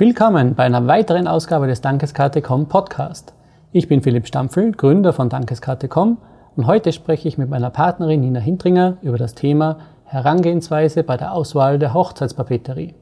Willkommen 0.00 0.54
bei 0.54 0.64
einer 0.64 0.86
weiteren 0.86 1.28
Ausgabe 1.28 1.66
des 1.66 1.82
Dankeskarte.com 1.82 2.68
Podcast. 2.68 3.34
Ich 3.70 3.86
bin 3.86 4.00
Philipp 4.00 4.26
Stampfel, 4.26 4.72
Gründer 4.72 5.12
von 5.12 5.28
Dankeskarte.com 5.28 6.16
und 6.56 6.66
heute 6.66 6.94
spreche 6.94 7.28
ich 7.28 7.36
mit 7.36 7.50
meiner 7.50 7.68
Partnerin 7.68 8.22
Nina 8.22 8.40
Hintringer 8.40 8.96
über 9.02 9.18
das 9.18 9.34
Thema 9.34 9.76
Herangehensweise 10.04 11.02
bei 11.02 11.18
der 11.18 11.34
Auswahl 11.34 11.78
der 11.78 11.92
Hochzeitspapeterie. 11.92 12.94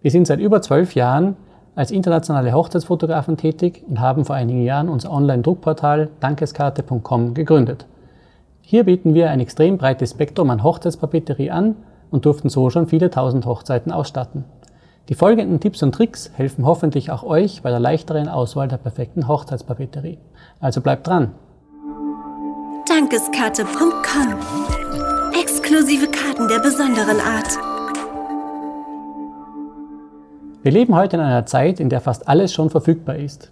Wir 0.00 0.10
sind 0.10 0.26
seit 0.26 0.40
über 0.40 0.62
zwölf 0.62 0.94
Jahren 0.94 1.36
als 1.76 1.90
internationale 1.90 2.54
Hochzeitsfotografen 2.54 3.36
tätig 3.36 3.84
und 3.86 4.00
haben 4.00 4.24
vor 4.24 4.34
einigen 4.34 4.62
Jahren 4.62 4.88
unser 4.88 5.12
Online-Druckportal 5.12 6.08
dankeskarte.com 6.20 7.34
gegründet. 7.34 7.84
Hier 8.62 8.84
bieten 8.84 9.12
wir 9.12 9.28
ein 9.28 9.40
extrem 9.40 9.76
breites 9.76 10.12
Spektrum 10.12 10.48
an 10.48 10.62
Hochzeitspapeterie 10.62 11.50
an 11.50 11.76
und 12.10 12.24
durften 12.24 12.48
so 12.48 12.70
schon 12.70 12.86
viele 12.86 13.10
tausend 13.10 13.44
Hochzeiten 13.44 13.92
ausstatten. 13.92 14.46
Die 15.08 15.14
folgenden 15.14 15.58
Tipps 15.58 15.82
und 15.82 15.94
Tricks 15.94 16.30
helfen 16.34 16.66
hoffentlich 16.66 17.10
auch 17.10 17.22
euch 17.22 17.62
bei 17.62 17.70
der 17.70 17.80
leichteren 17.80 18.28
Auswahl 18.28 18.68
der 18.68 18.76
perfekten 18.76 19.26
Hochzeitspapeterie. 19.26 20.18
Also 20.60 20.82
bleibt 20.82 21.06
dran! 21.06 21.32
Dankeskarte.com 22.86 24.34
Exklusive 25.40 26.08
Karten 26.08 26.48
der 26.48 26.58
besonderen 26.58 27.20
Art. 27.20 27.58
Wir 30.62 30.72
leben 30.72 30.94
heute 30.94 31.16
in 31.16 31.22
einer 31.22 31.46
Zeit, 31.46 31.80
in 31.80 31.88
der 31.88 32.02
fast 32.02 32.28
alles 32.28 32.52
schon 32.52 32.68
verfügbar 32.68 33.16
ist. 33.16 33.50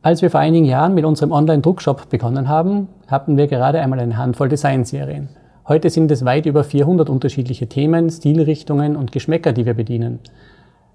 Als 0.00 0.22
wir 0.22 0.30
vor 0.30 0.40
einigen 0.40 0.64
Jahren 0.64 0.94
mit 0.94 1.04
unserem 1.04 1.32
Online-Druckshop 1.32 2.08
begonnen 2.08 2.48
haben, 2.48 2.88
hatten 3.08 3.36
wir 3.36 3.46
gerade 3.46 3.80
einmal 3.80 4.00
eine 4.00 4.16
Handvoll 4.16 4.48
Designserien. 4.48 5.28
Heute 5.66 5.88
sind 5.88 6.10
es 6.10 6.26
weit 6.26 6.44
über 6.44 6.62
400 6.62 7.08
unterschiedliche 7.08 7.66
Themen, 7.66 8.10
Stilrichtungen 8.10 8.96
und 8.96 9.12
Geschmäcker, 9.12 9.54
die 9.54 9.64
wir 9.64 9.72
bedienen. 9.72 10.18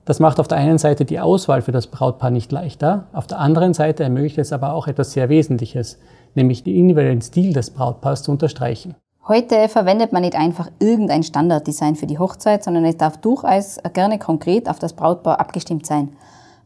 Das 0.06 0.20
macht 0.20 0.40
auf 0.40 0.48
der 0.48 0.60
einen 0.60 0.78
Seite 0.78 1.06
die 1.06 1.20
Auswahl 1.20 1.64
für 1.64 1.72
das 1.72 1.88
Brautpaar 1.88 2.30
nicht 2.30 2.52
leichter, 2.52 3.08
auf 3.12 3.26
der 3.26 3.40
anderen 3.40 3.74
Seite 3.74 4.04
ermöglicht 4.04 4.38
es 4.38 4.54
aber 4.54 4.74
auch 4.74 4.88
etwas 4.88 5.14
sehr 5.14 5.28
Wesentliches, 5.28 5.98
nämlich 6.36 6.64
den 6.64 6.76
individuellen 6.76 7.24
Stil 7.24 7.52
des 7.52 7.72
Brautpaars 7.72 8.22
zu 8.22 8.32
unterstreichen. 8.32 8.94
Heute 9.28 9.70
verwendet 9.70 10.14
man 10.14 10.22
nicht 10.22 10.36
einfach 10.36 10.70
irgendein 10.80 11.24
Standarddesign 11.24 11.96
für 11.96 12.08
die 12.08 12.20
Hochzeit, 12.20 12.64
sondern 12.64 12.86
es 12.86 12.98
darf 12.98 13.18
durchaus 13.18 13.80
gerne 13.94 14.20
konkret 14.20 14.70
auf 14.70 14.78
das 14.78 14.94
Brautpaar 14.94 15.40
abgestimmt 15.40 15.88
sein. 15.88 16.10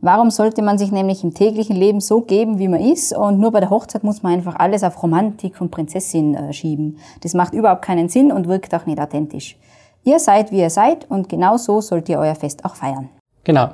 Warum 0.06 0.32
sollte 0.32 0.62
man 0.62 0.78
sich 0.78 0.92
nämlich 0.92 1.24
im 1.24 1.34
täglichen 1.34 1.78
Leben 1.78 2.02
so 2.02 2.20
geben, 2.20 2.60
wie 2.60 2.68
man 2.68 2.82
ist 2.82 3.16
und 3.16 3.40
nur 3.40 3.54
bei 3.54 3.62
der 3.62 3.70
Hochzeit 3.70 4.04
muss 4.04 4.22
man 4.22 4.34
einfach 4.34 4.58
alles 4.58 4.84
auf 4.84 5.02
Romantik 5.02 5.62
und 5.62 5.72
Prinzessin 5.72 6.36
äh, 6.36 6.52
schieben? 6.52 6.98
Das 7.22 7.34
macht 7.34 7.54
überhaupt 7.54 7.84
keinen 7.84 8.10
Sinn 8.10 8.30
und 8.34 8.50
wirkt 8.50 8.76
auch 8.76 8.86
nicht 8.86 9.00
authentisch. 9.00 9.56
Ihr 10.04 10.20
seid, 10.20 10.52
wie 10.52 10.60
ihr 10.60 10.70
seid 10.70 11.10
und 11.10 11.30
genau 11.30 11.56
so 11.56 11.80
sollt 11.80 12.10
ihr 12.10 12.20
euer 12.20 12.36
Fest 12.36 12.66
auch 12.66 12.76
feiern. 12.76 13.08
Genau. 13.46 13.70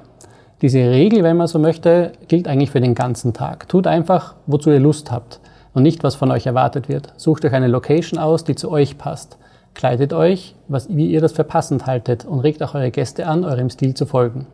Diese 0.62 0.78
Regel, 0.78 1.24
wenn 1.24 1.36
man 1.36 1.48
so 1.48 1.58
möchte, 1.58 2.12
gilt 2.28 2.48
eigentlich 2.48 2.70
für 2.70 2.80
den 2.80 2.94
ganzen 2.94 3.34
Tag. 3.34 3.68
Tut 3.68 3.88
einfach, 3.88 4.36
wozu 4.46 4.70
ihr 4.70 4.80
Lust 4.80 5.12
habt 5.12 5.40
und 5.74 5.82
nicht, 5.82 6.04
was 6.04 6.14
von 6.14 6.30
euch 6.30 6.46
erwartet 6.46 6.90
wird. 6.90 7.12
Sucht 7.18 7.44
euch 7.44 7.54
eine 7.54 7.68
Location 7.68 8.20
aus, 8.20 8.44
die 8.44 8.54
zu 8.54 8.70
euch 8.70 9.00
passt. 9.00 9.40
Kleidet 9.74 10.14
euch, 10.14 10.54
was, 10.68 10.96
wie 10.96 11.08
ihr 11.08 11.22
das 11.22 11.32
für 11.32 11.44
passend 11.44 11.88
haltet 11.88 12.24
und 12.24 12.42
regt 12.42 12.62
auch 12.62 12.76
eure 12.76 12.92
Gäste 12.92 13.26
an, 13.26 13.44
eurem 13.44 13.72
Stil 13.72 13.96
zu 13.96 14.06
folgen. 14.06 14.46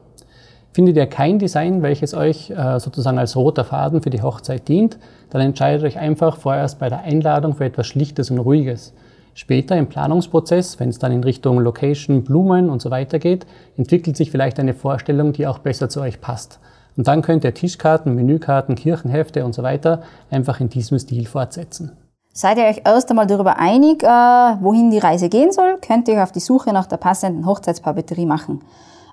Findet 0.76 0.98
ihr 0.98 1.08
kein 1.08 1.40
Design, 1.40 1.84
welches 1.84 2.14
euch 2.14 2.50
äh, 2.50 2.82
sozusagen 2.82 3.18
als 3.18 3.38
roter 3.38 3.64
Faden 3.64 4.02
für 4.02 4.10
die 4.10 4.22
Hochzeit 4.22 4.68
dient, 4.68 4.98
dann 5.30 5.40
entscheidet 5.40 5.86
euch 5.86 5.98
einfach 5.98 6.36
vorerst 6.36 6.80
bei 6.80 6.90
der 6.90 7.04
Einladung 7.04 7.54
für 7.54 7.64
etwas 7.64 7.88
Schlichtes 7.88 8.30
und 8.30 8.40
Ruhiges. 8.40 8.94
Später 9.36 9.78
im 9.78 9.88
Planungsprozess, 9.88 10.78
wenn 10.78 10.90
es 10.90 11.00
dann 11.00 11.14
in 11.14 11.24
Richtung 11.24 11.60
Location, 11.60 12.26
Blumen 12.26 12.70
und 12.70 12.82
so 12.82 12.92
weiter 12.92 13.20
geht, 13.20 13.48
entwickelt 13.78 14.18
sich 14.18 14.32
vielleicht 14.32 14.60
eine 14.60 14.74
Vorstellung, 14.74 15.32
die 15.32 15.48
auch 15.48 15.60
besser 15.60 15.88
zu 15.88 16.02
euch 16.02 16.20
passt. 16.20 16.60
Und 16.98 17.08
dann 17.08 17.22
könnt 17.22 17.46
ihr 17.46 17.54
Tischkarten, 17.54 18.14
Menükarten, 18.14 18.76
Kirchenhefte 18.76 19.46
und 19.46 19.56
so 19.56 19.64
weiter 19.64 20.02
einfach 20.30 20.60
in 20.60 20.68
diesem 20.68 21.00
Stil 21.00 21.26
fortsetzen. 21.26 21.94
Seid 22.34 22.58
ihr 22.58 22.66
euch 22.66 22.82
erst 22.84 23.10
einmal 23.10 23.28
darüber 23.28 23.60
einig, 23.60 24.04
äh, 24.04 24.08
wohin 24.08 24.92
die 24.92 25.00
Reise 25.00 25.30
gehen 25.30 25.54
soll, 25.54 25.78
könnt 25.80 26.10
ihr 26.10 26.22
auf 26.22 26.34
die 26.34 26.42
Suche 26.42 26.74
nach 26.74 26.88
der 26.88 26.98
passenden 26.98 27.46
Hochzeitspapeterie 27.46 28.26
machen. 28.26 28.60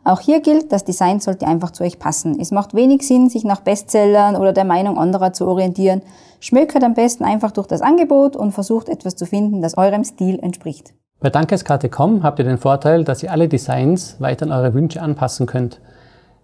Auch 0.04 0.18
hier 0.18 0.40
gilt, 0.40 0.72
das 0.72 0.84
Design 0.84 1.20
sollte 1.20 1.46
einfach 1.46 1.70
zu 1.70 1.84
euch 1.84 2.00
passen. 2.00 2.40
Es 2.40 2.50
macht 2.50 2.74
wenig 2.74 3.06
Sinn, 3.06 3.30
sich 3.30 3.44
nach 3.44 3.60
Bestsellern 3.60 4.34
oder 4.34 4.52
der 4.52 4.64
Meinung 4.64 4.98
anderer 4.98 5.32
zu 5.32 5.46
orientieren. 5.46 6.02
Schmökert 6.40 6.82
am 6.82 6.94
besten 6.94 7.24
einfach 7.24 7.52
durch 7.52 7.68
das 7.68 7.82
Angebot 7.82 8.34
und 8.34 8.50
versucht 8.50 8.88
etwas 8.88 9.14
zu 9.14 9.26
finden, 9.26 9.62
das 9.62 9.78
eurem 9.78 10.02
Stil 10.02 10.40
entspricht. 10.40 10.92
Bei 11.20 11.30
Dankeskarte.com 11.30 12.24
habt 12.24 12.40
ihr 12.40 12.44
den 12.44 12.58
Vorteil, 12.58 13.04
dass 13.04 13.22
ihr 13.22 13.30
alle 13.30 13.46
Designs 13.46 14.16
weiter 14.18 14.46
an 14.46 14.50
eure 14.50 14.74
Wünsche 14.74 15.00
anpassen 15.00 15.46
könnt. 15.46 15.80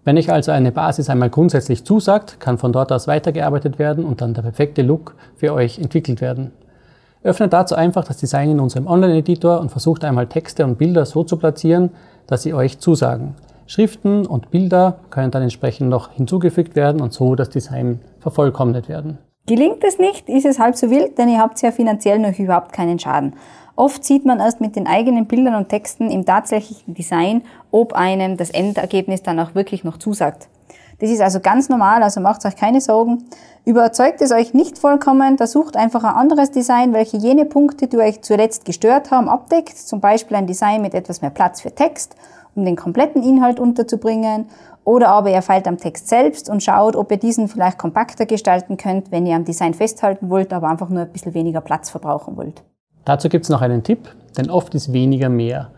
Wenn 0.05 0.17
euch 0.17 0.31
also 0.31 0.53
eine 0.53 0.71
Basis 0.71 1.09
einmal 1.09 1.29
grundsätzlich 1.29 1.83
zusagt, 1.83 2.39
kann 2.39 2.57
von 2.57 2.71
dort 2.71 2.93
aus 2.93 3.07
weitergearbeitet 3.07 3.77
werden 3.77 4.05
und 4.05 4.21
dann 4.21 4.33
der 4.33 4.43
perfekte 4.43 4.83
Look 4.83 5.15
für 5.35 5.53
euch 5.53 5.79
entwickelt 5.79 6.21
werden. 6.21 6.53
Öffnet 7.23 7.51
dazu 7.51 7.75
einfach 7.75 8.05
das 8.05 8.15
Design 8.15 8.51
in 8.51 8.61
unserem 8.61 8.87
Online-Editor 8.87 9.59
und 9.59 9.69
versucht 9.69 10.05
einmal 10.05 10.27
Texte 10.27 10.63
und 10.63 10.77
Bilder 10.77 11.05
so 11.05 11.25
zu 11.25 11.35
platzieren, 11.35 11.89
dass 12.27 12.43
sie 12.43 12.53
euch 12.53 12.79
zusagen. 12.79 13.35
Schriften 13.69 14.25
und 14.25 14.49
Bilder 14.49 14.97
können 15.11 15.29
dann 15.29 15.43
entsprechend 15.43 15.89
noch 15.89 16.11
hinzugefügt 16.11 16.75
werden 16.75 17.01
und 17.01 17.13
so 17.13 17.35
das 17.35 17.51
Design 17.51 17.99
vervollkommnet 18.19 18.89
werden. 18.89 19.19
Gelingt 19.45 19.83
es 19.83 19.99
nicht, 19.99 20.27
ist 20.27 20.47
es 20.47 20.57
halb 20.57 20.75
so 20.75 20.89
wild, 20.89 21.19
denn 21.19 21.29
ihr 21.29 21.37
habt 21.37 21.61
ja 21.61 21.71
finanziell 21.71 22.17
noch 22.17 22.37
überhaupt 22.39 22.73
keinen 22.73 22.97
Schaden. 22.97 23.35
Oft 23.75 24.03
sieht 24.03 24.25
man 24.25 24.39
erst 24.39 24.59
mit 24.59 24.75
den 24.75 24.87
eigenen 24.87 25.27
Bildern 25.27 25.53
und 25.53 25.69
Texten 25.69 26.09
im 26.09 26.25
tatsächlichen 26.25 26.95
Design, 26.95 27.43
ob 27.69 27.93
einem 27.93 28.37
das 28.37 28.49
Endergebnis 28.49 29.21
dann 29.21 29.39
auch 29.39 29.53
wirklich 29.53 29.83
noch 29.83 29.97
zusagt. 29.97 30.49
Das 30.97 31.11
ist 31.11 31.21
also 31.21 31.39
ganz 31.39 31.69
normal, 31.69 32.01
also 32.01 32.21
macht 32.21 32.43
euch 32.45 32.55
keine 32.55 32.81
Sorgen. 32.81 33.25
Überzeugt 33.65 34.19
es 34.21 34.31
euch 34.31 34.55
nicht 34.55 34.79
vollkommen, 34.79 35.37
da 35.37 35.45
sucht 35.45 35.77
einfach 35.77 36.03
ein 36.03 36.15
anderes 36.15 36.49
Design, 36.49 36.91
welche 36.91 37.17
jene 37.17 37.45
Punkte, 37.45 37.85
die 37.85 37.97
euch 37.97 38.23
zuletzt 38.23 38.65
gestört 38.65 39.11
haben, 39.11 39.29
abdeckt. 39.29 39.77
Zum 39.77 40.01
Beispiel 40.01 40.37
ein 40.37 40.47
Design 40.47 40.81
mit 40.81 40.95
etwas 40.95 41.21
mehr 41.21 41.29
Platz 41.29 41.61
für 41.61 41.71
Text 41.71 42.15
um 42.59 42.65
den 42.65 42.75
kompletten 42.75 43.23
Inhalt 43.23 43.59
unterzubringen. 43.59 44.45
Oder 44.83 45.09
aber 45.09 45.31
ihr 45.31 45.41
feilt 45.41 45.67
am 45.67 45.77
Text 45.77 46.07
selbst 46.07 46.49
und 46.49 46.63
schaut, 46.63 46.95
ob 46.95 47.11
ihr 47.11 47.17
diesen 47.17 47.47
vielleicht 47.47 47.77
kompakter 47.77 48.25
gestalten 48.25 48.77
könnt, 48.77 49.11
wenn 49.11 49.25
ihr 49.25 49.35
am 49.35 49.45
Design 49.45 49.73
festhalten 49.73 50.29
wollt, 50.29 50.53
aber 50.53 50.69
einfach 50.69 50.89
nur 50.89 51.01
ein 51.01 51.11
bisschen 51.11 51.33
weniger 51.33 51.61
Platz 51.61 51.89
verbrauchen 51.89 52.37
wollt. 52.37 52.63
Dazu 53.05 53.29
gibt 53.29 53.45
es 53.45 53.49
noch 53.49 53.61
einen 53.61 53.83
Tipp, 53.83 54.09
denn 54.37 54.49
oft 54.49 54.75
ist 54.75 54.93
weniger 54.93 55.29
mehr. 55.29 55.71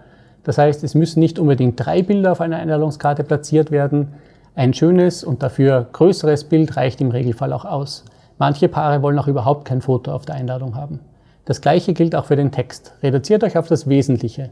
Das 0.43 0.57
heißt, 0.57 0.83
es 0.83 0.95
müssen 0.95 1.19
nicht 1.19 1.39
unbedingt 1.39 1.83
drei 1.83 2.01
Bilder 2.01 2.31
auf 2.31 2.41
einer 2.41 2.57
Einladungskarte 2.57 3.23
platziert 3.23 3.71
werden. 3.71 4.13
Ein 4.55 4.73
schönes 4.73 5.23
und 5.23 5.43
dafür 5.43 5.87
größeres 5.91 6.45
Bild 6.45 6.75
reicht 6.77 6.99
im 6.99 7.11
Regelfall 7.11 7.53
auch 7.53 7.65
aus. 7.65 8.05
Manche 8.37 8.67
Paare 8.67 9.01
wollen 9.01 9.19
auch 9.19 9.27
überhaupt 9.27 9.65
kein 9.65 9.81
Foto 9.81 10.11
auf 10.11 10.25
der 10.25 10.35
Einladung 10.35 10.75
haben. 10.75 10.99
Das 11.45 11.61
gleiche 11.61 11.93
gilt 11.93 12.15
auch 12.15 12.25
für 12.25 12.35
den 12.35 12.51
Text. 12.51 12.93
Reduziert 13.03 13.43
euch 13.43 13.57
auf 13.57 13.67
das 13.67 13.87
Wesentliche. 13.87 14.49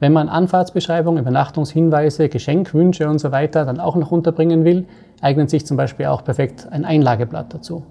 Wenn 0.00 0.12
man 0.12 0.28
Anfahrtsbeschreibung, 0.28 1.18
Übernachtungshinweise, 1.18 2.28
Geschenkwünsche 2.28 3.08
und 3.08 3.18
so 3.18 3.32
weiter 3.32 3.64
dann 3.64 3.80
auch 3.80 3.96
noch 3.96 4.12
unterbringen 4.12 4.64
will, 4.64 4.86
eignet 5.20 5.50
sich 5.50 5.66
zum 5.66 5.76
Beispiel 5.76 6.06
auch 6.06 6.22
perfekt 6.22 6.68
ein 6.70 6.84
Einlageblatt 6.84 7.52
dazu. 7.52 7.82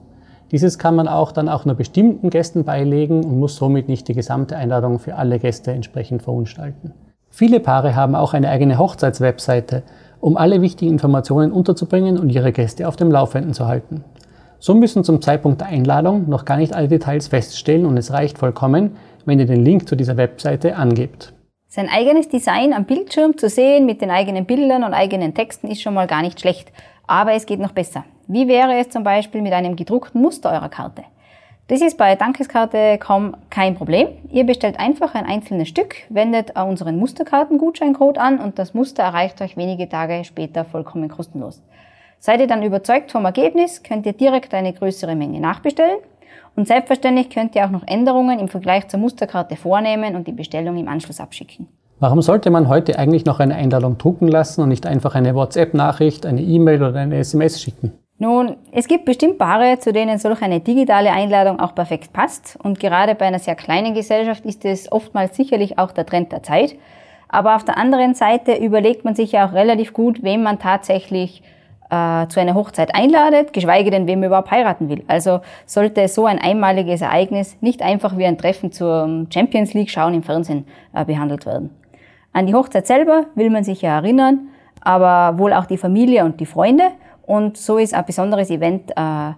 Dieses 0.51 0.79
kann 0.79 0.95
man 0.95 1.09
auch 1.09 1.33
dann 1.33 1.49
auch 1.49 1.65
nur 1.65 1.75
bestimmten 1.75 2.29
Gästen 2.29 2.63
beilegen 2.63 3.25
und 3.25 3.37
muss 3.37 3.57
somit 3.57 3.89
nicht 3.89 4.07
die 4.07 4.13
gesamte 4.13 4.55
Einladung 4.55 4.99
für 4.99 5.15
alle 5.15 5.39
Gäste 5.39 5.71
entsprechend 5.71 6.23
verunstalten. 6.23 6.93
Viele 7.29 7.59
Paare 7.59 7.97
haben 7.97 8.15
auch 8.15 8.33
eine 8.33 8.49
eigene 8.49 8.77
Hochzeitswebseite, 8.77 9.83
um 10.21 10.37
alle 10.37 10.61
wichtigen 10.61 10.91
Informationen 10.91 11.51
unterzubringen 11.51 12.17
und 12.17 12.29
ihre 12.29 12.53
Gäste 12.53 12.87
auf 12.87 12.95
dem 12.95 13.11
Laufenden 13.11 13.53
zu 13.53 13.67
halten. 13.67 14.05
So 14.59 14.73
müssen 14.73 15.03
zum 15.03 15.21
Zeitpunkt 15.21 15.59
der 15.59 15.67
Einladung 15.67 16.29
noch 16.29 16.45
gar 16.45 16.57
nicht 16.57 16.73
alle 16.73 16.87
Details 16.87 17.27
feststellen 17.27 17.85
und 17.85 17.97
es 17.97 18.11
reicht 18.11 18.37
vollkommen, 18.37 18.91
wenn 19.25 19.39
ihr 19.39 19.45
den 19.45 19.63
Link 19.63 19.89
zu 19.89 19.97
dieser 19.97 20.15
Webseite 20.15 20.77
angebt. 20.77 21.33
Sein 21.69 21.89
eigenes 21.89 22.29
Design 22.29 22.71
am 22.71 22.85
Bildschirm 22.85 23.37
zu 23.37 23.49
sehen 23.49 23.85
mit 23.85 24.01
den 24.01 24.09
eigenen 24.09 24.45
Bildern 24.45 24.85
und 24.85 24.93
eigenen 24.93 25.33
Texten 25.33 25.67
ist 25.67 25.81
schon 25.81 25.93
mal 25.93 26.07
gar 26.07 26.21
nicht 26.21 26.39
schlecht. 26.39 26.71
Aber 27.07 27.33
es 27.33 27.45
geht 27.45 27.59
noch 27.59 27.73
besser. 27.73 28.05
Wie 28.25 28.47
wäre 28.47 28.77
es 28.77 28.89
zum 28.89 29.03
Beispiel 29.03 29.41
mit 29.41 29.51
einem 29.51 29.75
gedruckten 29.75 30.21
Muster 30.21 30.49
eurer 30.49 30.69
Karte? 30.69 31.03
Das 31.67 31.81
ist 31.81 31.97
bei 31.97 32.15
Dankeskarte.com 32.15 33.35
kein 33.49 33.75
Problem. 33.75 34.07
Ihr 34.31 34.45
bestellt 34.45 34.79
einfach 34.79 35.13
ein 35.13 35.25
einzelnes 35.25 35.67
Stück, 35.67 35.95
wendet 36.07 36.57
unseren 36.57 36.97
Musterkartengutscheincode 36.97 38.17
an 38.17 38.39
und 38.39 38.57
das 38.57 38.73
Muster 38.73 39.03
erreicht 39.03 39.41
euch 39.41 39.57
wenige 39.57 39.89
Tage 39.89 40.23
später 40.23 40.63
vollkommen 40.63 41.09
kostenlos. 41.09 41.61
Seid 42.19 42.39
ihr 42.39 42.47
dann 42.47 42.63
überzeugt 42.63 43.11
vom 43.11 43.25
Ergebnis, 43.25 43.83
könnt 43.83 44.05
ihr 44.05 44.13
direkt 44.13 44.53
eine 44.53 44.71
größere 44.71 45.15
Menge 45.15 45.41
nachbestellen 45.41 45.99
und 46.57 46.67
selbstverständlich 46.67 47.29
könnt 47.29 47.55
ihr 47.55 47.65
auch 47.65 47.69
noch 47.69 47.87
Änderungen 47.87 48.39
im 48.39 48.47
Vergleich 48.49 48.87
zur 48.89 48.99
Musterkarte 48.99 49.55
vornehmen 49.55 50.15
und 50.15 50.27
die 50.27 50.31
Bestellung 50.33 50.77
im 50.77 50.87
Anschluss 50.87 51.21
abschicken. 51.21 51.67
Warum 51.99 52.21
sollte 52.21 52.49
man 52.49 52.67
heute 52.67 52.99
eigentlich 52.99 53.25
noch 53.25 53.39
eine 53.39 53.55
Einladung 53.55 53.97
drucken 53.97 54.27
lassen 54.27 54.61
und 54.61 54.69
nicht 54.69 54.85
einfach 54.85 55.15
eine 55.15 55.33
WhatsApp-Nachricht, 55.33 56.25
eine 56.25 56.41
E-Mail 56.41 56.83
oder 56.83 56.99
eine 56.99 57.17
SMS 57.17 57.61
schicken? 57.61 57.93
Nun, 58.19 58.55
es 58.71 58.87
gibt 58.87 59.05
bestimmt 59.05 59.37
Paare, 59.37 59.77
zu 59.79 59.93
denen 59.93 60.17
solch 60.17 60.41
eine 60.41 60.59
digitale 60.59 61.11
Einladung 61.11 61.59
auch 61.59 61.75
perfekt 61.75 62.13
passt. 62.13 62.57
Und 62.61 62.79
gerade 62.79 63.13
bei 63.13 63.25
einer 63.25 63.39
sehr 63.39 63.55
kleinen 63.55 63.93
Gesellschaft 63.93 64.43
ist 64.45 64.65
es 64.65 64.91
oftmals 64.91 65.35
sicherlich 65.35 65.77
auch 65.77 65.91
der 65.91 66.05
Trend 66.05 66.31
der 66.31 66.41
Zeit. 66.41 66.75
Aber 67.29 67.55
auf 67.55 67.65
der 67.65 67.77
anderen 67.77 68.15
Seite 68.15 68.55
überlegt 68.55 69.05
man 69.05 69.15
sich 69.15 69.33
ja 69.33 69.47
auch 69.47 69.53
relativ 69.53 69.93
gut, 69.93 70.23
wem 70.23 70.41
man 70.41 70.57
tatsächlich 70.57 71.43
äh, 71.89 72.27
zu 72.27 72.39
einer 72.39 72.55
Hochzeit 72.55 72.93
einladet, 72.93 73.53
geschweige 73.53 73.91
denn, 73.91 74.07
wem 74.07 74.23
überhaupt 74.23 74.51
heiraten 74.51 74.89
will. 74.89 75.03
Also 75.07 75.41
sollte 75.65 76.07
so 76.07 76.25
ein 76.25 76.39
einmaliges 76.39 77.01
Ereignis 77.01 77.57
nicht 77.61 77.81
einfach 77.81 78.17
wie 78.17 78.25
ein 78.25 78.37
Treffen 78.37 78.71
zur 78.71 79.25
Champions 79.33 79.73
League 79.73 79.89
schauen 79.89 80.13
im 80.13 80.23
Fernsehen 80.23 80.65
äh, 80.93 81.05
behandelt 81.05 81.45
werden. 81.45 81.69
An 82.33 82.45
die 82.45 82.53
Hochzeit 82.53 82.87
selber 82.87 83.25
will 83.35 83.49
man 83.49 83.63
sich 83.63 83.81
ja 83.81 83.95
erinnern, 83.95 84.49
aber 84.81 85.37
wohl 85.39 85.53
auch 85.53 85.65
die 85.65 85.77
Familie 85.77 86.23
und 86.25 86.39
die 86.39 86.45
Freunde. 86.45 86.83
Und 87.25 87.57
so 87.57 87.77
ist 87.77 87.93
ein 87.93 88.05
besonderes 88.05 88.49
Event 88.49 88.91
äh, 88.91 88.93
eine 88.95 89.35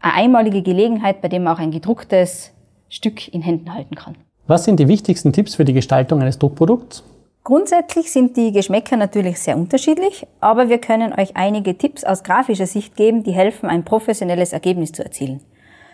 einmalige 0.00 0.62
Gelegenheit, 0.62 1.20
bei 1.20 1.28
dem 1.28 1.44
man 1.44 1.56
auch 1.56 1.60
ein 1.60 1.70
gedrucktes 1.70 2.52
Stück 2.88 3.32
in 3.32 3.42
Händen 3.42 3.74
halten 3.74 3.94
kann. 3.94 4.14
Was 4.46 4.64
sind 4.64 4.78
die 4.78 4.86
wichtigsten 4.86 5.32
Tipps 5.32 5.56
für 5.56 5.64
die 5.64 5.72
Gestaltung 5.72 6.20
eines 6.20 6.38
Druckprodukts? 6.38 7.02
Grundsätzlich 7.46 8.10
sind 8.10 8.36
die 8.36 8.50
Geschmäcker 8.50 8.96
natürlich 8.96 9.38
sehr 9.38 9.56
unterschiedlich, 9.56 10.26
aber 10.40 10.68
wir 10.68 10.78
können 10.78 11.12
euch 11.12 11.36
einige 11.36 11.78
Tipps 11.78 12.02
aus 12.02 12.24
grafischer 12.24 12.66
Sicht 12.66 12.96
geben, 12.96 13.22
die 13.22 13.30
helfen, 13.30 13.68
ein 13.68 13.84
professionelles 13.84 14.52
Ergebnis 14.52 14.90
zu 14.90 15.04
erzielen. 15.04 15.40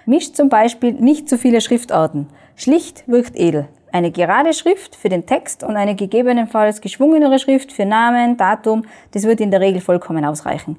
Mischt 0.06 0.34
zum 0.34 0.48
Beispiel 0.48 0.92
nicht 0.92 1.28
zu 1.28 1.36
viele 1.36 1.60
Schriftarten. 1.60 2.28
Schlicht 2.56 3.06
wirkt 3.06 3.36
edel. 3.36 3.68
Eine 3.92 4.12
gerade 4.12 4.54
Schrift 4.54 4.96
für 4.96 5.10
den 5.10 5.26
Text 5.26 5.62
und 5.62 5.76
eine 5.76 5.94
gegebenenfalls 5.94 6.80
geschwungenere 6.80 7.38
Schrift 7.38 7.70
für 7.70 7.84
Namen, 7.84 8.38
Datum, 8.38 8.86
das 9.10 9.24
wird 9.24 9.42
in 9.42 9.50
der 9.50 9.60
Regel 9.60 9.82
vollkommen 9.82 10.24
ausreichen. 10.24 10.78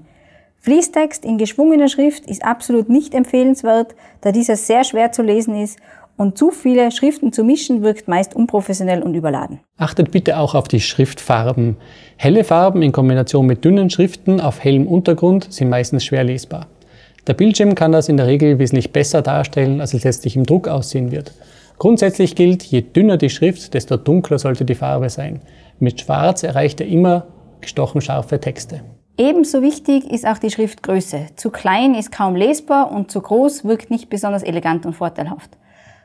Fließtext 0.61 1.23
in 1.23 1.37
geschwungener 1.37 1.87
Schrift 1.89 2.25
ist 2.25 2.43
absolut 2.43 2.89
nicht 2.89 3.13
empfehlenswert, 3.13 3.93
da 4.21 4.31
dieser 4.31 4.55
sehr 4.55 4.83
schwer 4.85 5.11
zu 5.11 5.21
lesen 5.21 5.55
ist 5.55 5.77
und 6.17 6.37
zu 6.37 6.51
viele 6.51 6.91
Schriften 6.91 7.33
zu 7.33 7.43
mischen 7.43 7.81
wirkt 7.81 8.07
meist 8.07 8.35
unprofessionell 8.35 9.01
und 9.01 9.15
überladen. 9.15 9.59
Achtet 9.77 10.11
bitte 10.11 10.37
auch 10.37 10.55
auf 10.55 10.67
die 10.67 10.79
Schriftfarben. 10.79 11.77
Helle 12.17 12.43
Farben 12.43 12.81
in 12.81 12.91
Kombination 12.91 13.45
mit 13.45 13.65
dünnen 13.65 13.89
Schriften 13.89 14.39
auf 14.39 14.63
hellem 14.63 14.87
Untergrund 14.87 15.47
sind 15.51 15.69
meistens 15.69 16.05
schwer 16.05 16.23
lesbar. 16.23 16.67
Der 17.25 17.33
Bildschirm 17.33 17.73
kann 17.73 17.93
das 17.93 18.09
in 18.09 18.17
der 18.17 18.27
Regel 18.27 18.59
wesentlich 18.59 18.91
besser 18.91 19.21
darstellen, 19.21 19.81
als 19.81 19.93
es 19.93 20.03
letztlich 20.03 20.35
im 20.35 20.45
Druck 20.45 20.67
aussehen 20.67 21.11
wird. 21.11 21.33
Grundsätzlich 21.79 22.35
gilt, 22.35 22.63
je 22.63 22.81
dünner 22.81 23.17
die 23.17 23.29
Schrift, 23.29 23.73
desto 23.73 23.97
dunkler 23.97 24.39
sollte 24.39 24.65
die 24.65 24.75
Farbe 24.75 25.09
sein. 25.09 25.41
Mit 25.79 26.01
Schwarz 26.01 26.43
erreicht 26.43 26.81
er 26.81 26.87
immer 26.87 27.27
gestochen 27.61 28.01
scharfe 28.01 28.39
Texte. 28.39 28.81
Ebenso 29.17 29.61
wichtig 29.61 30.09
ist 30.11 30.27
auch 30.27 30.37
die 30.37 30.49
Schriftgröße. 30.49 31.27
Zu 31.35 31.49
klein 31.49 31.95
ist 31.95 32.11
kaum 32.11 32.35
lesbar 32.35 32.91
und 32.91 33.11
zu 33.11 33.21
groß 33.21 33.63
wirkt 33.63 33.89
nicht 33.89 34.09
besonders 34.09 34.43
elegant 34.43 34.85
und 34.85 34.93
vorteilhaft 34.93 35.57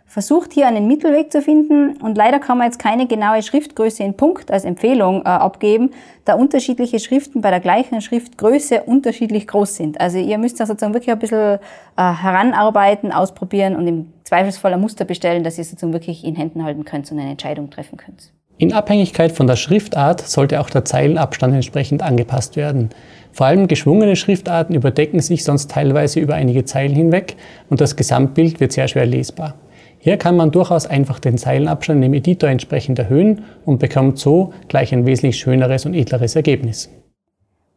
versucht 0.08 0.54
hier 0.54 0.66
einen 0.66 0.88
Mittelweg 0.88 1.30
zu 1.30 1.42
finden 1.42 1.98
und 1.98 2.16
leider 2.16 2.40
kann 2.40 2.56
man 2.56 2.66
jetzt 2.66 2.78
keine 2.78 3.06
genaue 3.06 3.42
Schriftgröße 3.42 4.02
in 4.02 4.14
Punkt 4.14 4.50
als 4.50 4.64
Empfehlung 4.64 5.20
äh, 5.20 5.28
abgeben, 5.28 5.90
da 6.24 6.34
unterschiedliche 6.34 6.98
Schriften 6.98 7.42
bei 7.42 7.50
der 7.50 7.60
gleichen 7.60 8.00
Schriftgröße 8.00 8.84
unterschiedlich 8.84 9.46
groß 9.46 9.76
sind. 9.76 10.00
Also 10.00 10.18
ihr 10.18 10.38
müsst 10.38 10.58
da 10.60 10.66
sozusagen 10.66 10.94
wirklich 10.94 11.12
ein 11.12 11.18
bisschen 11.18 11.58
äh, 11.58 11.58
heranarbeiten, 11.96 13.12
ausprobieren 13.12 13.76
und 13.76 13.86
im 13.86 14.12
Zweifelsfall 14.24 14.72
ein 14.72 14.80
Muster 14.80 15.04
bestellen, 15.04 15.44
dass 15.44 15.58
ihr 15.58 15.64
sozusagen 15.64 15.92
wirklich 15.92 16.24
in 16.24 16.36
Händen 16.36 16.64
halten 16.64 16.86
könnt 16.86 17.12
und 17.12 17.18
eine 17.18 17.30
Entscheidung 17.30 17.68
treffen 17.68 17.98
könnt. 17.98 18.32
In 18.56 18.72
Abhängigkeit 18.72 19.30
von 19.30 19.46
der 19.46 19.56
Schriftart 19.56 20.22
sollte 20.22 20.60
auch 20.60 20.70
der 20.70 20.86
Zeilenabstand 20.86 21.54
entsprechend 21.54 22.02
angepasst 22.02 22.56
werden. 22.56 22.88
Vor 23.30 23.46
allem 23.46 23.68
geschwungene 23.68 24.16
Schriftarten 24.16 24.74
überdecken 24.74 25.20
sich 25.20 25.44
sonst 25.44 25.70
teilweise 25.70 26.18
über 26.18 26.34
einige 26.34 26.64
Zeilen 26.64 26.94
hinweg 26.94 27.36
und 27.68 27.80
das 27.80 27.94
Gesamtbild 27.94 28.58
wird 28.58 28.72
sehr 28.72 28.88
schwer 28.88 29.06
lesbar. 29.06 29.54
Hier 29.98 30.16
kann 30.16 30.36
man 30.36 30.50
durchaus 30.50 30.86
einfach 30.86 31.18
den 31.18 31.38
Zeilenabstand 31.38 32.04
im 32.04 32.14
Editor 32.14 32.48
entsprechend 32.48 32.98
erhöhen 32.98 33.44
und 33.64 33.78
bekommt 33.80 34.18
so 34.18 34.52
gleich 34.68 34.92
ein 34.92 35.06
wesentlich 35.06 35.38
schöneres 35.38 35.86
und 35.86 35.94
edleres 35.94 36.36
Ergebnis. 36.36 36.88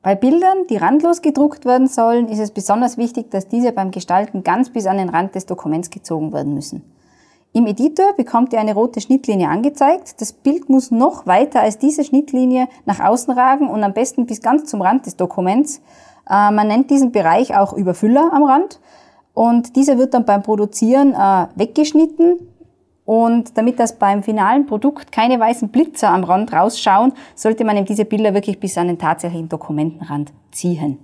Bei 0.04 0.16
Bildern, 0.16 0.66
die 0.70 0.78
randlos 0.78 1.22
gedruckt 1.22 1.66
werden 1.66 1.88
sollen, 1.88 2.28
ist 2.28 2.40
es 2.40 2.52
besonders 2.52 2.98
wichtig, 2.98 3.30
dass 3.30 3.48
diese 3.48 3.72
beim 3.72 3.92
Gestalten 3.92 4.44
ganz 4.44 4.72
bis 4.72 4.88
an 4.88 4.98
den 4.98 5.10
Rand 5.10 5.36
des 5.36 5.46
Dokuments 5.46 5.92
gezogen 5.92 6.34
werden 6.34 6.54
müssen. 6.54 6.84
Im 7.54 7.68
Editor 7.68 8.14
bekommt 8.16 8.54
ihr 8.54 8.60
eine 8.60 8.74
rote 8.74 9.02
Schnittlinie 9.02 9.50
angezeigt. 9.50 10.22
Das 10.22 10.32
Bild 10.32 10.70
muss 10.70 10.90
noch 10.90 11.28
weiter 11.28 11.62
als 11.62 11.78
diese 11.78 12.04
Schnittlinie 12.04 12.68
nach 12.86 13.00
außen 13.00 13.34
ragen 13.34 13.68
und 13.68 13.84
am 13.84 13.94
besten 13.94 14.26
bis 14.26 14.42
ganz 14.42 14.66
zum 14.70 14.82
Rand 14.82 15.06
des 15.06 15.18
Dokuments. 15.18 15.82
Äh, 16.30 16.52
man 16.52 16.68
nennt 16.68 16.90
diesen 16.90 17.12
Bereich 17.12 17.56
auch 17.56 17.74
Überfüller 17.74 18.32
am 18.34 18.44
Rand. 18.44 18.80
Und 19.34 19.76
dieser 19.76 19.98
wird 19.98 20.14
dann 20.14 20.26
beim 20.26 20.44
Produzieren 20.44 21.14
äh, 21.14 21.48
weggeschnitten. 21.56 22.40
Und 23.06 23.58
damit 23.58 23.80
das 23.80 23.98
beim 23.98 24.24
finalen 24.24 24.66
Produkt 24.66 25.12
keine 25.12 25.40
weißen 25.40 25.70
Blitzer 25.70 26.10
am 26.10 26.24
Rand 26.24 26.54
rausschauen, 26.54 27.14
sollte 27.36 27.66
man 27.66 27.76
eben 27.76 27.86
diese 27.86 28.06
Bilder 28.06 28.34
wirklich 28.34 28.60
bis 28.60 28.78
an 28.78 28.88
den 28.88 29.00
tatsächlichen 29.00 29.50
Dokumentenrand 29.50 30.32
ziehen. 30.52 31.00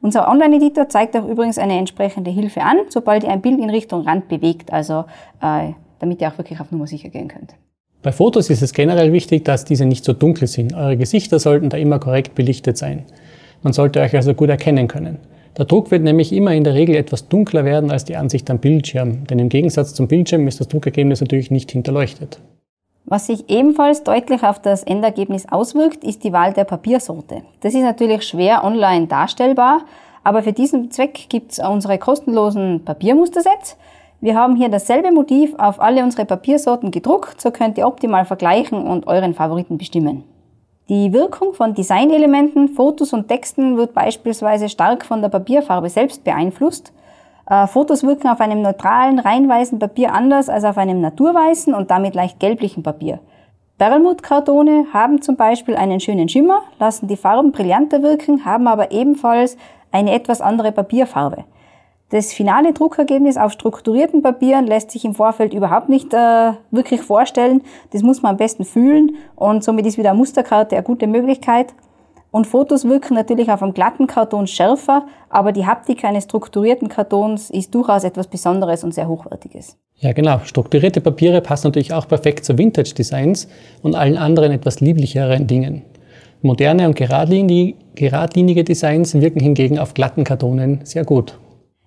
Unser 0.00 0.28
Online-Editor 0.28 0.88
zeigt 0.88 1.16
auch 1.16 1.26
übrigens 1.26 1.58
eine 1.58 1.78
entsprechende 1.78 2.30
Hilfe 2.30 2.62
an, 2.62 2.78
sobald 2.88 3.24
ihr 3.24 3.30
ein 3.30 3.40
Bild 3.40 3.58
in 3.58 3.70
Richtung 3.70 4.02
Rand 4.02 4.28
bewegt, 4.28 4.72
also 4.72 5.04
äh, 5.40 5.72
damit 5.98 6.20
ihr 6.20 6.28
auch 6.28 6.38
wirklich 6.38 6.60
auf 6.60 6.70
Nummer 6.70 6.86
sicher 6.86 7.08
gehen 7.08 7.28
könnt. 7.28 7.54
Bei 8.02 8.12
Fotos 8.12 8.50
ist 8.50 8.60
es 8.60 8.74
generell 8.74 9.12
wichtig, 9.12 9.46
dass 9.46 9.64
diese 9.64 9.86
nicht 9.86 10.04
so 10.04 10.12
dunkel 10.12 10.46
sind. 10.46 10.74
Eure 10.74 10.98
Gesichter 10.98 11.38
sollten 11.38 11.70
da 11.70 11.78
immer 11.78 11.98
korrekt 11.98 12.34
belichtet 12.34 12.76
sein. 12.76 13.06
Man 13.62 13.72
sollte 13.72 14.00
euch 14.00 14.14
also 14.14 14.34
gut 14.34 14.50
erkennen 14.50 14.88
können. 14.88 15.18
Der 15.56 15.66
Druck 15.66 15.92
wird 15.92 16.02
nämlich 16.02 16.32
immer 16.32 16.52
in 16.52 16.64
der 16.64 16.74
Regel 16.74 16.96
etwas 16.96 17.28
dunkler 17.28 17.64
werden 17.64 17.92
als 17.92 18.04
die 18.04 18.16
Ansicht 18.16 18.50
am 18.50 18.58
Bildschirm, 18.58 19.24
denn 19.26 19.38
im 19.38 19.48
Gegensatz 19.48 19.94
zum 19.94 20.08
Bildschirm 20.08 20.48
ist 20.48 20.58
das 20.58 20.66
Druckergebnis 20.66 21.20
natürlich 21.20 21.52
nicht 21.52 21.70
hinterleuchtet. 21.70 22.40
Was 23.04 23.26
sich 23.26 23.48
ebenfalls 23.48 24.02
deutlich 24.02 24.42
auf 24.42 24.60
das 24.60 24.82
Endergebnis 24.82 25.46
auswirkt, 25.48 26.02
ist 26.02 26.24
die 26.24 26.32
Wahl 26.32 26.54
der 26.54 26.64
Papiersorte. 26.64 27.42
Das 27.60 27.74
ist 27.74 27.82
natürlich 27.82 28.24
schwer 28.24 28.64
online 28.64 29.06
darstellbar, 29.06 29.82
aber 30.24 30.42
für 30.42 30.52
diesen 30.52 30.90
Zweck 30.90 31.26
gibt 31.28 31.52
es 31.52 31.58
unsere 31.60 31.98
kostenlosen 31.98 32.84
Papiermustersets. 32.84 33.76
Wir 34.20 34.34
haben 34.34 34.56
hier 34.56 34.70
dasselbe 34.70 35.12
Motiv 35.12 35.54
auf 35.58 35.80
alle 35.80 36.02
unsere 36.02 36.24
Papiersorten 36.24 36.90
gedruckt, 36.90 37.40
so 37.40 37.50
könnt 37.50 37.78
ihr 37.78 37.86
optimal 37.86 38.24
vergleichen 38.24 38.82
und 38.84 39.06
euren 39.06 39.34
Favoriten 39.34 39.78
bestimmen. 39.78 40.24
Die 40.90 41.14
Wirkung 41.14 41.54
von 41.54 41.72
Designelementen, 41.72 42.68
Fotos 42.68 43.14
und 43.14 43.26
Texten 43.26 43.78
wird 43.78 43.94
beispielsweise 43.94 44.68
stark 44.68 45.06
von 45.06 45.22
der 45.22 45.30
Papierfarbe 45.30 45.88
selbst 45.88 46.24
beeinflusst. 46.24 46.92
Äh, 47.48 47.66
Fotos 47.66 48.02
wirken 48.02 48.28
auf 48.28 48.38
einem 48.38 48.60
neutralen, 48.60 49.18
reinweißen 49.18 49.78
Papier 49.78 50.12
anders 50.12 50.50
als 50.50 50.62
auf 50.64 50.76
einem 50.76 51.00
naturweißen 51.00 51.72
und 51.72 51.90
damit 51.90 52.14
leicht 52.14 52.38
gelblichen 52.38 52.82
Papier. 52.82 53.20
Perlmuttkartone 53.78 54.88
haben 54.92 55.22
zum 55.22 55.36
Beispiel 55.36 55.74
einen 55.74 56.00
schönen 56.00 56.28
Schimmer, 56.28 56.60
lassen 56.78 57.08
die 57.08 57.16
Farben 57.16 57.50
brillanter 57.50 58.02
wirken, 58.02 58.44
haben 58.44 58.66
aber 58.66 58.92
ebenfalls 58.92 59.56
eine 59.90 60.12
etwas 60.12 60.42
andere 60.42 60.70
Papierfarbe. 60.70 61.44
Das 62.10 62.32
finale 62.32 62.72
Druckergebnis 62.72 63.36
auf 63.36 63.52
strukturierten 63.52 64.22
Papieren 64.22 64.66
lässt 64.66 64.90
sich 64.90 65.04
im 65.04 65.14
Vorfeld 65.14 65.54
überhaupt 65.54 65.88
nicht 65.88 66.12
äh, 66.12 66.52
wirklich 66.70 67.00
vorstellen. 67.00 67.62
Das 67.92 68.02
muss 68.02 68.22
man 68.22 68.32
am 68.32 68.36
besten 68.36 68.64
fühlen 68.64 69.16
und 69.34 69.64
somit 69.64 69.86
ist 69.86 69.98
wieder 69.98 70.10
eine 70.10 70.18
Musterkarte 70.18 70.76
eine 70.76 70.84
gute 70.84 71.06
Möglichkeit. 71.06 71.74
Und 72.30 72.48
Fotos 72.48 72.84
wirken 72.84 73.14
natürlich 73.14 73.48
auf 73.50 73.62
einem 73.62 73.74
glatten 73.74 74.08
Karton 74.08 74.48
schärfer, 74.48 75.06
aber 75.30 75.52
die 75.52 75.66
Haptik 75.66 76.04
eines 76.04 76.24
strukturierten 76.24 76.88
Kartons 76.88 77.48
ist 77.48 77.72
durchaus 77.74 78.02
etwas 78.02 78.26
Besonderes 78.26 78.82
und 78.82 78.92
sehr 78.92 79.06
Hochwertiges. 79.06 79.76
Ja, 79.98 80.12
genau. 80.12 80.40
Strukturierte 80.44 81.00
Papiere 81.00 81.40
passen 81.40 81.68
natürlich 81.68 81.92
auch 81.92 82.08
perfekt 82.08 82.44
zu 82.44 82.58
Vintage-Designs 82.58 83.48
und 83.82 83.94
allen 83.94 84.18
anderen 84.18 84.50
etwas 84.50 84.80
lieblicheren 84.80 85.46
Dingen. 85.46 85.82
Moderne 86.42 86.88
und 86.88 86.96
geradlinige 86.96 88.64
Designs 88.64 89.14
wirken 89.14 89.40
hingegen 89.40 89.78
auf 89.78 89.94
glatten 89.94 90.24
Kartonen 90.24 90.80
sehr 90.82 91.04
gut. 91.04 91.38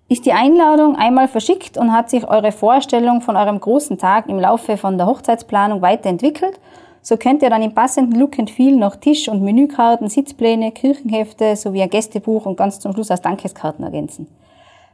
Ist 0.09 0.25
die 0.25 0.31
Einladung 0.31 0.95
einmal 0.95 1.27
verschickt 1.27 1.77
und 1.77 1.91
hat 1.91 2.09
sich 2.09 2.25
eure 2.25 2.53
Vorstellung 2.53 3.19
von 3.21 3.35
eurem 3.35 3.59
großen 3.59 3.97
Tag 3.97 4.29
im 4.29 4.39
Laufe 4.39 4.77
von 4.77 4.97
der 4.97 5.05
Hochzeitsplanung 5.05 5.81
weiterentwickelt, 5.81 6.59
so 7.01 7.17
könnt 7.17 7.41
ihr 7.41 7.49
dann 7.49 7.61
im 7.61 7.73
passenden 7.73 8.19
Look 8.19 8.39
and 8.39 8.49
Feel 8.49 8.75
noch 8.75 8.95
Tisch- 8.95 9.27
und 9.27 9.41
Menükarten, 9.41 10.09
Sitzpläne, 10.09 10.71
Kirchenhefte 10.71 11.55
sowie 11.55 11.81
ein 11.81 11.89
Gästebuch 11.89 12.45
und 12.45 12.57
ganz 12.57 12.79
zum 12.79 12.93
Schluss 12.93 13.11
als 13.11 13.21
Dankeskarten 13.21 13.83
ergänzen. 13.83 14.27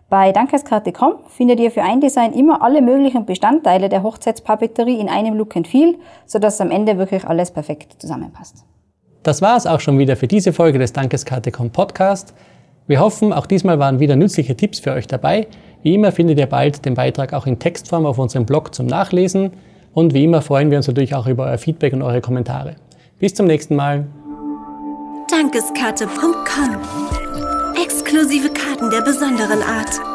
Bei 0.10 0.32
Dankeskarte.com 0.32 1.14
findet 1.28 1.60
ihr 1.60 1.72
für 1.72 1.82
ein 1.82 2.02
Design 2.02 2.34
immer 2.34 2.62
alle 2.62 2.82
möglichen 2.82 3.26
Bestandteile 3.26 3.90
der 3.90 4.04
Hochzeitspapeterie 4.04 5.00
in 5.00 5.10
einem 5.10 5.36
Look 5.36 5.56
and 5.56 5.68
Feel, 5.68 5.96
sodass 6.26 6.62
am 6.62 6.70
Ende 6.70 6.98
wirklich 6.98 7.26
alles 7.26 7.52
perfekt 7.52 8.00
zusammenpasst. 8.00 8.64
Das 9.24 9.42
war 9.42 9.58
es 9.58 9.66
auch 9.66 9.80
schon 9.80 9.98
wieder 9.98 10.16
für 10.16 10.28
diese 10.28 10.54
Folge 10.54 10.80
des 10.80 10.94
Dankeskarte.com 10.94 11.72
Podcast. 11.72 12.34
Wir 12.88 13.00
hoffen, 13.00 13.32
auch 13.32 13.46
diesmal 13.46 13.80
waren 13.80 14.00
wieder 14.00 14.16
nützliche 14.16 14.56
Tipps 14.56 14.80
für 14.80 14.92
euch 14.92 15.08
dabei. 15.08 15.48
Wie 15.84 15.94
immer 15.94 16.12
findet 16.12 16.38
ihr 16.38 16.48
bald 16.48 16.86
den 16.86 16.96
Beitrag 16.96 17.34
auch 17.34 17.46
in 17.46 17.60
Textform 17.60 18.06
auf 18.06 18.18
unserem 18.20 18.46
Blog 18.46 18.76
zum 18.76 18.88
Nachlesen. 18.88 19.52
Und 19.94 20.14
wie 20.14 20.24
immer 20.24 20.42
freuen 20.42 20.70
wir 20.70 20.78
uns 20.78 20.88
natürlich 20.88 21.16
auch 21.16 21.28
über 21.28 21.46
euer 21.46 21.58
Feedback 21.58 21.94
und 21.94 22.02
eure 22.02 22.22
Kommentare. 22.22 22.76
Bis 23.20 23.34
zum 23.34 23.46
nächsten 23.46 23.76
Mal. 23.76 24.06
Dankeskarte.com 25.30 26.78
Exklusive 27.82 28.50
Karten 28.50 28.90
der 28.90 29.02
besonderen 29.02 29.62
Art. 29.62 30.13